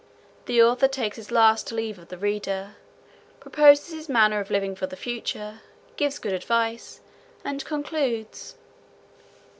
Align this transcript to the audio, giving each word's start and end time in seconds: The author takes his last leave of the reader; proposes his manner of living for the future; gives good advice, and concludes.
The 0.47 0.63
author 0.63 0.87
takes 0.87 1.17
his 1.17 1.29
last 1.29 1.71
leave 1.71 1.99
of 1.99 2.07
the 2.07 2.17
reader; 2.17 2.73
proposes 3.39 3.93
his 3.93 4.09
manner 4.09 4.39
of 4.39 4.49
living 4.49 4.73
for 4.73 4.87
the 4.87 4.95
future; 4.95 5.61
gives 5.95 6.17
good 6.17 6.33
advice, 6.33 7.01
and 7.45 7.63
concludes. 7.63 8.55